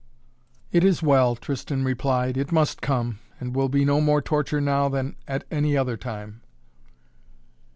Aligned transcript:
"It 0.71 0.83
is 0.83 1.03
well," 1.03 1.35
Tristan 1.35 1.83
replied. 1.83 2.35
"It 2.35 2.51
must 2.51 2.81
come, 2.81 3.19
and 3.39 3.55
will 3.55 3.69
be 3.69 3.85
no 3.85 4.01
more 4.01 4.19
torture 4.19 4.59
now 4.59 4.89
than 4.89 5.15
any 5.51 5.77
other 5.77 5.95
time." 5.95 6.41